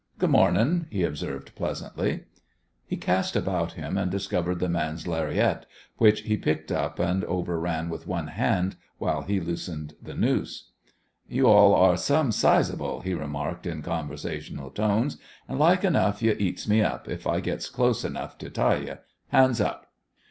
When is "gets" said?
17.39-17.69